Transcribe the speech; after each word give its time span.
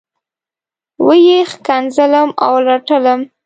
وه 1.05 1.15
یې 1.27 1.39
ښکنځلم 1.51 2.29
او 2.45 2.53
رټلم. 2.67 3.19